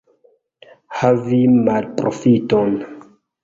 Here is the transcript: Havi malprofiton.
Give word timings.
Havi 1.01 1.43
malprofiton. 1.69 2.77